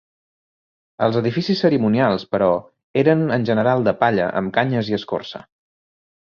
Els 1.07 1.17
edificis 1.19 1.61
cerimonials, 1.65 2.25
però, 2.37 2.47
eren 3.03 3.21
en 3.37 3.45
general 3.51 3.85
de 3.89 3.95
palla 4.01 4.31
amb 4.43 4.55
canyes 4.57 4.91
i 4.95 4.99
escorça. 4.99 5.45